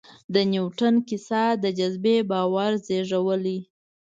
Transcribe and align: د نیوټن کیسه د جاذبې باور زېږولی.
د 0.33 0.35
نیوټن 0.51 0.95
کیسه 1.07 1.41
د 1.63 1.65
جاذبې 1.77 2.17
باور 2.29 2.71
زېږولی. 2.85 3.59